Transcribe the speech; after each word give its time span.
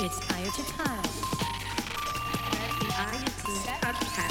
It's 0.00 0.18
IoT 0.18 0.76
time. 0.76 1.02
The 2.80 2.86
IoT 2.90 3.46
Podcast. 3.80 4.24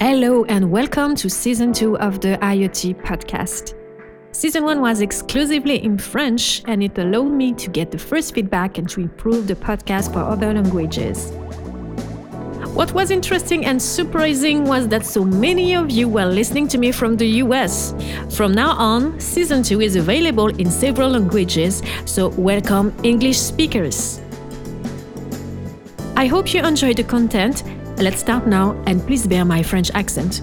Hello 0.00 0.44
and 0.44 0.70
welcome 0.70 1.16
to 1.16 1.28
season 1.28 1.74
two 1.74 1.98
of 1.98 2.22
the 2.22 2.38
IoT 2.38 3.02
podcast. 3.02 3.74
Season 4.32 4.64
one 4.64 4.80
was 4.80 5.02
exclusively 5.02 5.84
in 5.84 5.98
French 5.98 6.62
and 6.64 6.82
it 6.82 6.96
allowed 6.96 7.32
me 7.32 7.52
to 7.52 7.68
get 7.68 7.90
the 7.90 7.98
first 7.98 8.32
feedback 8.32 8.78
and 8.78 8.88
to 8.88 9.02
improve 9.02 9.46
the 9.46 9.54
podcast 9.54 10.14
for 10.14 10.20
other 10.20 10.54
languages. 10.54 11.30
What 12.76 12.92
was 12.92 13.10
interesting 13.10 13.64
and 13.64 13.80
surprising 13.80 14.64
was 14.64 14.86
that 14.88 15.06
so 15.06 15.24
many 15.24 15.74
of 15.74 15.90
you 15.90 16.08
were 16.08 16.26
listening 16.26 16.68
to 16.68 16.76
me 16.76 16.92
from 16.92 17.16
the 17.16 17.26
US. 17.42 17.94
From 18.28 18.52
now 18.52 18.72
on, 18.72 19.18
season 19.18 19.62
2 19.62 19.80
is 19.80 19.96
available 19.96 20.48
in 20.48 20.70
several 20.70 21.08
languages, 21.08 21.82
so 22.04 22.28
welcome 22.28 22.94
English 23.02 23.38
speakers. 23.38 24.20
I 26.16 26.26
hope 26.26 26.52
you 26.52 26.62
enjoyed 26.62 26.98
the 26.98 27.04
content. 27.04 27.62
Let's 27.96 28.20
start 28.20 28.46
now 28.46 28.72
and 28.86 29.00
please 29.06 29.26
bear 29.26 29.46
my 29.46 29.62
French 29.62 29.90
accent. 29.94 30.42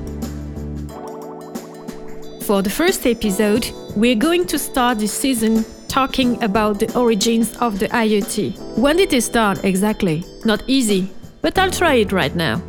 For 2.47 2.63
the 2.63 2.71
first 2.71 3.05
episode, 3.05 3.71
we're 3.95 4.15
going 4.15 4.47
to 4.47 4.57
start 4.57 4.97
this 4.97 5.13
season 5.13 5.63
talking 5.87 6.43
about 6.43 6.79
the 6.79 6.91
origins 6.97 7.55
of 7.57 7.77
the 7.77 7.89
IoT. 7.89 8.57
When 8.79 8.97
did 8.97 9.13
it 9.13 9.21
start 9.21 9.63
exactly? 9.63 10.25
Not 10.43 10.63
easy, 10.65 11.11
but 11.43 11.59
I'll 11.59 11.69
try 11.69 11.95
it 11.95 12.11
right 12.11 12.35
now. 12.35 12.61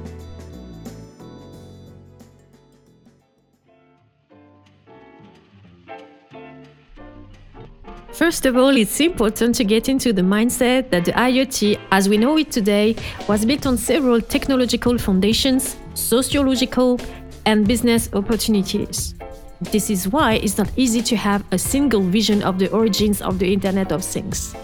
First 8.13 8.47
of 8.47 8.57
all, 8.57 8.77
it's 8.77 9.01
important 9.01 9.55
to 9.57 9.65
get 9.65 9.89
into 9.89 10.13
the 10.13 10.23
mindset 10.23 10.91
that 10.91 11.05
the 11.05 11.13
IoT, 11.13 11.81
as 11.91 12.09
we 12.09 12.17
know 12.17 12.37
it 12.37 12.51
today, 12.51 12.97
was 13.29 13.45
built 13.45 13.67
on 13.67 13.77
several 13.77 14.21
technological 14.21 14.99
foundations, 14.99 15.77
sociological, 15.95 17.01
and 17.47 17.67
business 17.67 18.09
opportunities. 18.13 19.15
This 19.61 19.89
is 19.91 20.09
why 20.09 20.35
it's 20.35 20.59
not 20.59 20.71
easy 20.77 21.03
to 21.03 21.17
have 21.17 21.45
a 21.53 21.59
single 21.59 22.03
vision 22.03 22.43
of 22.43 22.59
the 22.59 22.71
origins 22.71 23.23
of 23.23 23.39
the 23.39 23.53
Internet 23.53 23.93
of 23.93 24.05
Things. 24.05 24.55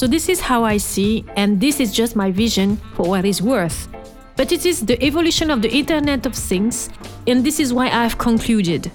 So, 0.00 0.06
this 0.06 0.30
is 0.30 0.40
how 0.40 0.64
I 0.64 0.78
see, 0.78 1.26
and 1.36 1.60
this 1.60 1.78
is 1.78 1.92
just 1.92 2.16
my 2.16 2.30
vision 2.30 2.78
for 2.94 3.06
what 3.06 3.26
is 3.26 3.42
worth. 3.42 3.86
But 4.34 4.50
it 4.50 4.64
is 4.64 4.80
the 4.80 4.96
evolution 5.04 5.50
of 5.50 5.60
the 5.60 5.70
Internet 5.70 6.24
of 6.24 6.34
Things, 6.34 6.88
and 7.26 7.44
this 7.44 7.60
is 7.60 7.74
why 7.74 7.88
I 7.88 8.04
have 8.04 8.16
concluded. 8.16 8.90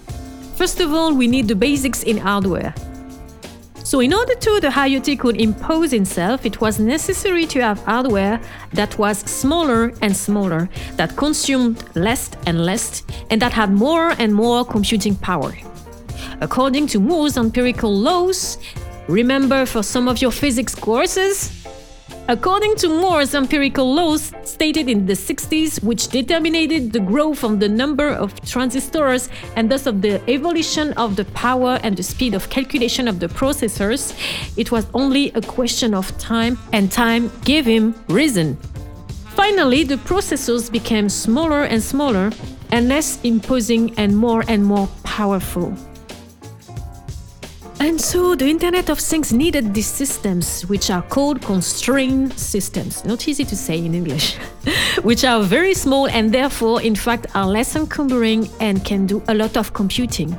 First 0.56 0.80
of 0.80 0.92
all, 0.92 1.14
we 1.14 1.28
need 1.28 1.48
the 1.48 1.56
basics 1.56 2.02
in 2.02 2.18
hardware. 2.18 2.74
So, 3.84 4.00
in 4.00 4.16
order 4.16 4.34
to 4.34 4.60
the 4.60 4.70
IoT 4.70 5.20
could 5.20 5.40
impose 5.40 5.94
itself, 5.94 6.44
it 6.44 6.60
was 6.60 6.80
necessary 6.80 7.46
to 7.54 7.62
have 7.62 7.84
hardware 7.84 8.42
that 8.74 8.98
was 8.98 9.20
smaller 9.20 9.94
and 10.02 10.18
smaller, 10.18 10.70
that 10.96 11.16
consumed 11.16 11.84
less 11.96 12.32
and 12.48 12.66
less, 12.66 13.04
and 13.30 13.40
that 13.44 13.54
had 13.54 13.72
more 13.72 14.16
and 14.18 14.34
more 14.34 14.66
computing 14.66 15.16
power. 15.18 15.56
According 16.42 16.88
to 16.88 17.00
Moore's 17.00 17.38
empirical 17.38 17.96
laws, 17.96 18.58
Remember 19.08 19.68
for 19.68 19.84
some 19.84 20.08
of 20.08 20.20
your 20.20 20.32
physics 20.32 20.74
courses? 20.74 21.52
According 22.28 22.76
to 22.78 22.90
Moore's 22.90 23.36
empirical 23.36 23.94
laws 23.94 24.34
stated 24.44 24.90
in 24.90 25.06
the 25.06 25.14
60s, 25.14 25.84
which 25.84 26.08
determined 26.08 26.92
the 26.92 27.00
growth 27.00 27.44
of 27.44 27.60
the 27.60 27.70
number 27.70 28.10
of 28.10 28.34
transistors 28.42 29.30
and 29.56 29.70
thus 29.70 29.86
of 29.86 30.02
the 30.02 30.28
evolution 30.28 30.92
of 30.94 31.16
the 31.16 31.26
power 31.26 31.80
and 31.84 31.96
the 31.96 32.02
speed 32.02 32.34
of 32.34 32.50
calculation 32.50 33.08
of 33.08 33.20
the 33.20 33.28
processors, 33.28 34.16
it 34.58 34.72
was 34.72 34.88
only 34.96 35.32
a 35.34 35.42
question 35.42 35.94
of 35.94 36.18
time, 36.18 36.58
and 36.74 36.92
time 36.92 37.32
gave 37.44 37.66
him 37.66 37.94
reason. 38.08 38.58
Finally, 39.36 39.84
the 39.84 39.98
processors 39.98 40.72
became 40.72 41.10
smaller 41.10 41.64
and 41.66 41.84
smaller, 41.84 42.32
and 42.72 42.90
less 42.90 43.20
imposing 43.24 43.94
and 44.00 44.18
more 44.18 44.44
and 44.48 44.66
more 44.66 44.88
powerful. 45.04 45.78
And 47.80 48.00
so 48.00 48.36
the 48.36 48.50
Internet 48.50 48.90
of 48.90 49.00
Things 49.00 49.34
needed 49.34 49.74
these 49.74 49.88
systems, 49.88 50.64
which 50.64 50.90
are 50.90 51.02
called 51.02 51.42
constrained 51.42 52.38
systems, 52.40 53.04
not 53.06 53.28
easy 53.28 53.44
to 53.44 53.56
say 53.56 53.78
in 53.78 53.94
English, 53.94 54.36
which 55.04 55.24
are 55.24 55.44
very 55.44 55.74
small 55.74 56.08
and 56.08 56.34
therefore, 56.34 56.82
in 56.82 56.96
fact, 56.96 57.28
are 57.36 57.48
less 57.48 57.76
encumbering 57.76 58.50
and 58.60 58.84
can 58.86 59.06
do 59.06 59.22
a 59.28 59.34
lot 59.34 59.58
of 59.58 59.74
computing. 59.74 60.36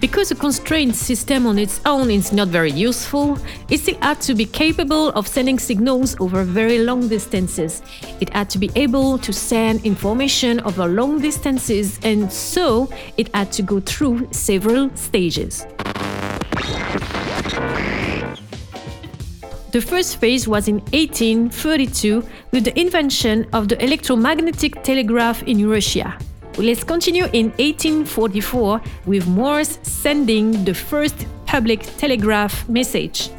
Because 0.00 0.30
a 0.30 0.36
constrained 0.36 0.94
system 0.94 1.44
on 1.44 1.58
its 1.58 1.80
own 1.84 2.08
is 2.08 2.32
not 2.32 2.48
very 2.48 2.70
useful, 2.70 3.36
it 3.68 3.78
still 3.78 3.98
had 4.00 4.20
to 4.20 4.34
be 4.34 4.44
capable 4.44 5.08
of 5.10 5.26
sending 5.26 5.58
signals 5.58 6.14
over 6.20 6.44
very 6.44 6.78
long 6.78 7.08
distances. 7.08 7.82
It 8.20 8.32
had 8.32 8.48
to 8.50 8.58
be 8.58 8.70
able 8.76 9.18
to 9.18 9.32
send 9.32 9.84
information 9.84 10.60
over 10.60 10.86
long 10.86 11.20
distances, 11.20 11.98
and 12.04 12.32
so 12.32 12.88
it 13.16 13.34
had 13.34 13.50
to 13.52 13.62
go 13.62 13.80
through 13.80 14.28
several 14.30 14.94
stages. 14.94 15.66
The 19.72 19.82
first 19.82 20.18
phase 20.20 20.46
was 20.46 20.68
in 20.68 20.76
1832 20.92 22.22
with 22.52 22.64
the 22.64 22.78
invention 22.78 23.46
of 23.52 23.68
the 23.68 23.82
electromagnetic 23.84 24.82
telegraph 24.84 25.42
in 25.42 25.68
Russia. 25.68 26.16
Let's 26.58 26.82
continue 26.82 27.26
in 27.32 27.50
1844 27.50 28.80
with 29.06 29.28
Morse 29.28 29.78
sending 29.84 30.64
the 30.64 30.74
first 30.74 31.14
public 31.46 31.82
telegraph 31.98 32.68
message. 32.68 33.30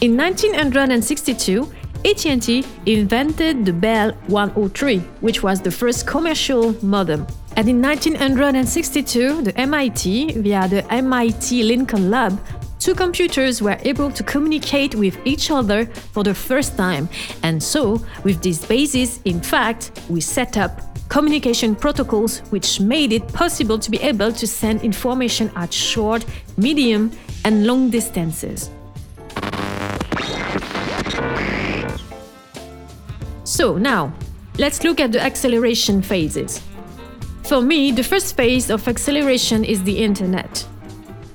In 0.00 0.16
1962, 0.16 1.70
AT&T 2.06 2.64
invented 2.86 3.66
the 3.66 3.74
Bell 3.74 4.12
103, 4.28 4.98
which 5.20 5.42
was 5.42 5.60
the 5.60 5.70
first 5.70 6.06
commercial 6.06 6.74
modem. 6.82 7.26
And 7.56 7.68
in 7.68 7.82
1962, 7.82 9.42
the 9.42 9.60
MIT, 9.60 10.40
via 10.40 10.68
the 10.68 10.90
MIT 10.90 11.64
Lincoln 11.64 12.10
Lab, 12.10 12.40
two 12.80 12.94
computers 12.94 13.60
were 13.62 13.78
able 13.82 14.10
to 14.10 14.24
communicate 14.24 14.94
with 14.94 15.16
each 15.24 15.50
other 15.50 15.84
for 15.86 16.24
the 16.24 16.34
first 16.34 16.76
time. 16.76 17.08
And 17.42 17.62
so, 17.62 18.04
with 18.24 18.42
this 18.42 18.64
basis, 18.64 19.20
in 19.24 19.40
fact, 19.40 19.92
we 20.08 20.20
set 20.20 20.56
up 20.56 20.80
communication 21.08 21.76
protocols 21.76 22.38
which 22.50 22.80
made 22.80 23.12
it 23.12 23.26
possible 23.32 23.78
to 23.78 23.90
be 23.90 23.98
able 23.98 24.32
to 24.32 24.46
send 24.46 24.82
information 24.82 25.50
at 25.56 25.72
short, 25.72 26.24
medium, 26.56 27.12
and 27.44 27.66
long 27.66 27.90
distances. 27.90 28.70
So 33.44 33.76
now, 33.76 34.12
let's 34.58 34.82
look 34.84 35.00
at 35.00 35.12
the 35.12 35.20
acceleration 35.20 36.00
phases. 36.00 36.62
For 37.42 37.60
me, 37.60 37.90
the 37.90 38.04
first 38.04 38.36
phase 38.36 38.70
of 38.70 38.86
acceleration 38.86 39.64
is 39.64 39.82
the 39.82 39.98
internet. 39.98 40.69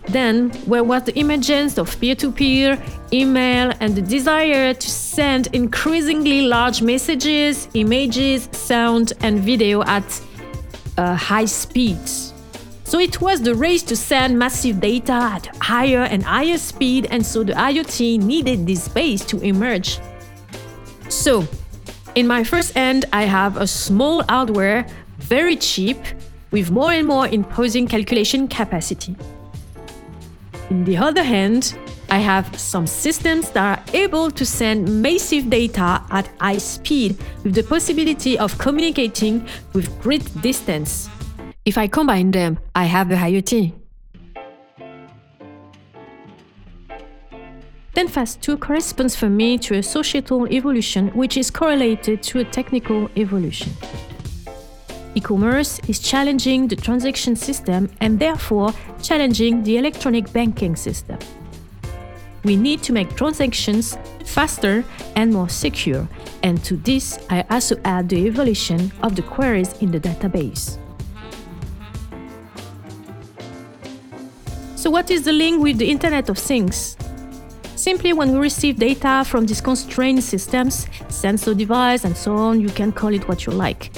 Then, 0.07 0.51
where 0.65 0.83
was 0.83 1.03
the 1.03 1.17
emergence 1.19 1.77
of 1.77 1.99
peer 1.99 2.15
to 2.15 2.31
peer, 2.31 2.81
email, 3.11 3.73
and 3.79 3.95
the 3.95 4.01
desire 4.01 4.73
to 4.73 4.89
send 4.89 5.47
increasingly 5.47 6.41
large 6.41 6.81
messages, 6.81 7.67
images, 7.73 8.47
sound, 8.51 9.13
and 9.21 9.39
video 9.39 9.83
at 9.83 10.21
uh, 10.97 11.15
high 11.15 11.45
speeds. 11.45 12.33
So 12.83 12.99
it 12.99 13.19
was 13.19 13.41
the 13.41 13.55
race 13.55 13.81
to 13.83 13.95
send 13.95 14.37
massive 14.37 14.79
data 14.79 15.13
at 15.13 15.47
higher 15.57 16.03
and 16.03 16.23
higher 16.23 16.57
speed, 16.57 17.07
and 17.09 17.25
so 17.25 17.43
the 17.43 17.53
IoT 17.53 18.19
needed 18.19 18.67
this 18.67 18.87
base 18.87 19.25
to 19.25 19.41
emerge. 19.41 19.99
So, 21.09 21.47
in 22.13 22.27
my 22.27 22.43
first 22.43 22.77
end, 22.77 23.05
I 23.11 23.23
have 23.23 23.57
a 23.57 23.67
small 23.67 24.23
hardware, 24.29 24.85
very 25.17 25.55
cheap, 25.57 25.97
with 26.51 26.71
more 26.71 26.91
and 26.91 27.07
more 27.07 27.27
imposing 27.27 27.87
calculation 27.87 28.47
capacity. 28.47 29.15
On 30.71 30.83
the 30.83 30.97
other 30.97 31.21
hand, 31.21 31.77
I 32.09 32.17
have 32.17 32.59
some 32.59 32.87
systems 32.87 33.51
that 33.51 33.79
are 33.79 33.95
able 33.95 34.31
to 34.31 34.45
send 34.45 35.01
massive 35.01 35.49
data 35.49 36.01
at 36.09 36.27
high 36.39 36.57
speed 36.57 37.17
with 37.43 37.53
the 37.53 37.63
possibility 37.63 38.37
of 38.39 38.57
communicating 38.57 39.47
with 39.73 40.01
great 40.01 40.25
distance. 40.41 41.07
If 41.65 41.77
I 41.77 41.87
combine 41.87 42.31
them, 42.31 42.57
I 42.73 42.85
have 42.85 43.09
the 43.09 43.15
IoT. 43.15 43.73
Then 47.93 48.07
phase 48.07 48.35
2 48.35 48.57
corresponds 48.57 49.15
for 49.15 49.29
me 49.29 49.57
to 49.59 49.75
a 49.75 49.83
societal 49.83 50.47
evolution 50.51 51.09
which 51.09 51.37
is 51.37 51.51
correlated 51.51 52.23
to 52.23 52.39
a 52.39 52.43
technical 52.43 53.09
evolution. 53.15 53.71
E-commerce 55.15 55.79
is 55.87 55.99
challenging 55.99 56.67
the 56.67 56.75
transaction 56.75 57.37
system 57.37 57.89
and 58.01 58.19
therefore 58.19 58.73
challenging 59.01 59.63
the 59.63 59.77
electronic 59.77 60.31
banking 60.33 60.75
system. 60.75 61.17
We 62.43 62.57
need 62.57 62.83
to 62.83 62.93
make 62.93 63.15
transactions 63.15 63.97
faster 64.25 64.83
and 65.15 65.31
more 65.31 65.49
secure, 65.49 66.07
and 66.43 66.63
to 66.65 66.75
this 66.75 67.17
I 67.29 67.45
also 67.49 67.77
add 67.85 68.09
the 68.09 68.27
evolution 68.27 68.91
of 69.01 69.15
the 69.15 69.23
queries 69.23 69.73
in 69.81 69.89
the 69.91 69.99
database. 69.99 70.77
So, 74.75 74.91
what 74.91 75.09
is 75.09 75.23
the 75.23 75.31
link 75.31 75.63
with 75.63 75.79
the 75.79 75.89
Internet 75.89 76.29
of 76.29 76.37
Things? 76.37 76.97
Simply, 77.75 78.13
when 78.13 78.33
we 78.33 78.37
receive 78.37 78.77
data 78.77 79.23
from 79.25 79.45
these 79.45 79.61
constrained 79.61 80.23
systems, 80.23 80.87
sensor 81.09 81.55
device, 81.55 82.03
and 82.03 82.15
so 82.15 82.35
on, 82.35 82.61
you 82.61 82.69
can 82.69 82.91
call 82.91 83.13
it 83.13 83.27
what 83.27 83.45
you 83.45 83.53
like. 83.53 83.91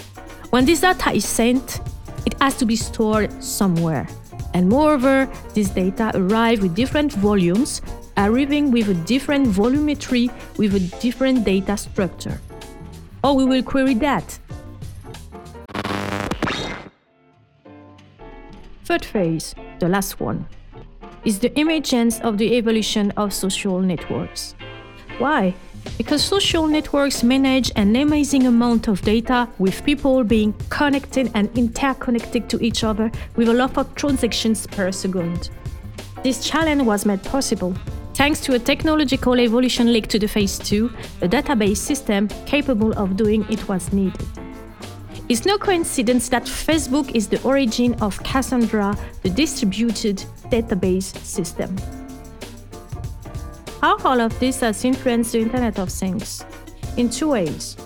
When 0.49 0.63
this 0.63 0.79
data 0.79 1.11
is 1.11 1.25
sent, 1.25 1.81
it 2.25 2.33
has 2.41 2.55
to 2.57 2.65
be 2.65 2.77
stored 2.77 3.43
somewhere. 3.43 4.07
And 4.53 4.69
moreover, 4.69 5.29
this 5.53 5.69
data 5.69 6.11
arrive 6.15 6.61
with 6.61 6.73
different 6.73 7.11
volumes, 7.11 7.81
arriving 8.15 8.71
with 8.71 8.89
a 8.89 8.93
different 8.93 9.47
volumetry 9.47 10.31
with 10.57 10.73
a 10.73 10.79
different 11.01 11.43
data 11.43 11.75
structure. 11.75 12.39
Or 13.25 13.35
we 13.35 13.43
will 13.43 13.61
query 13.61 13.93
that. 13.95 14.39
Third 18.85 19.03
phase, 19.03 19.53
the 19.79 19.89
last 19.89 20.21
one, 20.21 20.47
is 21.25 21.39
the 21.39 21.51
emergence 21.59 22.21
of 22.21 22.37
the 22.37 22.55
evolution 22.55 23.11
of 23.17 23.33
social 23.33 23.81
networks. 23.81 24.55
Why? 25.17 25.53
Because 25.97 26.23
social 26.23 26.67
networks 26.67 27.23
manage 27.23 27.71
an 27.75 27.95
amazing 27.95 28.45
amount 28.45 28.87
of 28.87 29.01
data 29.01 29.47
with 29.57 29.83
people 29.83 30.23
being 30.23 30.53
connected 30.69 31.31
and 31.33 31.49
interconnected 31.57 32.49
to 32.49 32.63
each 32.63 32.83
other 32.83 33.11
with 33.35 33.49
a 33.49 33.53
lot 33.53 33.77
of 33.77 33.93
transactions 33.95 34.67
per 34.67 34.91
second. 34.91 35.49
This 36.23 36.47
challenge 36.47 36.83
was 36.83 37.05
made 37.05 37.23
possible 37.23 37.75
thanks 38.17 38.41
to 38.41 38.55
a 38.55 38.59
technological 38.59 39.39
evolution 39.39 39.93
linked 39.93 40.09
to 40.09 40.17
the 40.17 40.27
phase 40.27 40.57
2, 40.57 40.89
a 41.21 41.27
database 41.27 41.77
system 41.77 42.27
capable 42.47 42.91
of 42.93 43.15
doing 43.15 43.45
it 43.47 43.67
was 43.69 43.93
needed. 43.93 44.25
It's 45.29 45.45
no 45.45 45.59
coincidence 45.59 46.27
that 46.29 46.45
Facebook 46.45 47.13
is 47.13 47.27
the 47.27 47.39
origin 47.43 47.93
of 48.01 48.17
Cassandra, 48.23 48.97
the 49.21 49.29
distributed 49.29 50.17
database 50.49 51.15
system. 51.23 51.75
How 53.81 53.97
all 54.03 54.19
of 54.21 54.39
this 54.39 54.61
has 54.61 54.83
influenced 54.83 55.33
the 55.33 55.39
Internet 55.39 55.77
of 55.77 55.89
Things? 55.89 56.43
In 56.97 57.09
two 57.09 57.29
ways. 57.29 57.77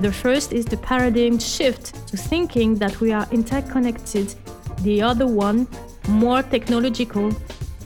The 0.00 0.12
first 0.12 0.52
is 0.52 0.66
the 0.66 0.76
paradigm 0.76 1.38
shift 1.38 2.06
to 2.08 2.16
thinking 2.16 2.74
that 2.76 3.00
we 3.00 3.12
are 3.12 3.26
interconnected. 3.30 4.34
The 4.82 5.00
other 5.00 5.26
one, 5.26 5.66
more 6.08 6.42
technological, 6.42 7.32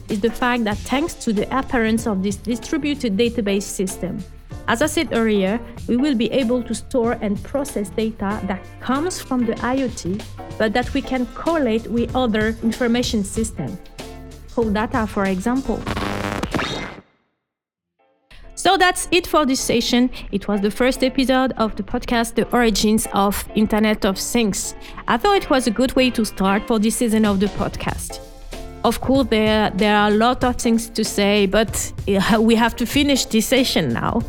is 0.09 0.19
the 0.19 0.31
fact 0.31 0.65
that 0.65 0.77
thanks 0.79 1.13
to 1.25 1.31
the 1.31 1.47
appearance 1.57 2.07
of 2.07 2.23
this 2.23 2.35
distributed 2.35 3.15
database 3.15 3.63
system, 3.63 4.23
as 4.67 4.81
I 4.81 4.87
said 4.87 5.09
earlier, 5.11 5.59
we 5.87 5.95
will 5.95 6.15
be 6.15 6.31
able 6.31 6.63
to 6.63 6.73
store 6.73 7.13
and 7.21 7.41
process 7.43 7.89
data 7.89 8.41
that 8.47 8.65
comes 8.79 9.21
from 9.21 9.45
the 9.45 9.53
IoT, 9.53 10.23
but 10.57 10.73
that 10.73 10.91
we 10.93 11.01
can 11.01 11.27
correlate 11.27 11.85
with 11.87 12.15
other 12.15 12.57
information 12.63 13.23
systems. 13.23 13.77
Whole 14.55 14.71
data, 14.71 15.05
for 15.05 15.25
example. 15.25 15.79
So 18.75 18.79
that's 18.79 19.07
it 19.09 19.25
for 19.25 19.45
this 19.45 19.61
session. 19.61 20.09
It 20.33 20.49
was 20.49 20.59
the 20.59 20.69
first 20.69 21.01
episode 21.01 21.53
of 21.53 21.77
the 21.77 21.83
podcast, 21.83 22.35
The 22.35 22.45
Origins 22.51 23.07
of 23.13 23.47
Internet 23.55 24.03
of 24.03 24.17
Things. 24.17 24.75
I 25.07 25.15
thought 25.15 25.37
it 25.37 25.49
was 25.49 25.65
a 25.65 25.71
good 25.71 25.95
way 25.95 26.09
to 26.09 26.25
start 26.25 26.67
for 26.67 26.77
this 26.77 26.97
season 26.97 27.23
of 27.23 27.39
the 27.39 27.45
podcast. 27.45 28.19
Of 28.85 29.01
course, 29.01 29.27
there, 29.29 29.71
there 29.71 29.97
are 29.97 30.09
a 30.09 30.13
lot 30.13 30.43
of 30.43 30.57
things 30.57 30.89
to 30.89 31.03
say, 31.03 31.47
but 31.47 31.91
we 32.39 32.53
have 32.53 32.75
to 32.75 32.85
finish 32.85 33.25
this 33.25 33.47
session 33.47 33.91
now. 33.91 34.21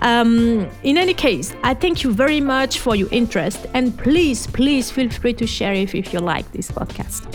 Um, 0.00 0.66
in 0.82 0.96
any 0.96 1.12
case, 1.12 1.54
I 1.62 1.74
thank 1.74 2.02
you 2.02 2.10
very 2.10 2.40
much 2.40 2.78
for 2.78 2.96
your 2.96 3.08
interest, 3.10 3.66
and 3.74 3.94
please, 3.98 4.46
please 4.46 4.90
feel 4.90 5.10
free 5.10 5.34
to 5.34 5.46
share 5.46 5.74
if, 5.74 5.94
if 5.94 6.14
you 6.14 6.20
like 6.20 6.50
this 6.52 6.70
podcast. 6.70 7.26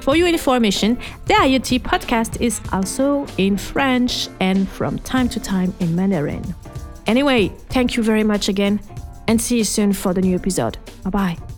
For 0.00 0.16
your 0.16 0.28
information, 0.28 0.98
the 1.26 1.34
IoT 1.34 1.82
podcast 1.82 2.40
is 2.40 2.58
also 2.72 3.26
in 3.36 3.58
French 3.58 4.30
and 4.40 4.66
from 4.66 4.98
time 5.00 5.28
to 5.28 5.40
time 5.40 5.74
in 5.80 5.94
Mandarin. 5.94 6.54
Anyway, 7.06 7.48
thank 7.68 7.96
you 7.98 8.02
very 8.02 8.24
much 8.24 8.48
again 8.48 8.80
and 9.28 9.38
see 9.38 9.58
you 9.58 9.64
soon 9.64 9.92
for 9.92 10.14
the 10.14 10.22
new 10.22 10.36
episode. 10.36 10.78
Bye 11.04 11.10
bye. 11.10 11.51